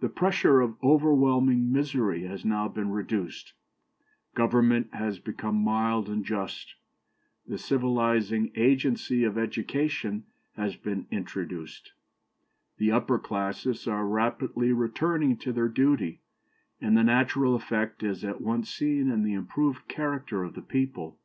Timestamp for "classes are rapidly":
13.18-14.72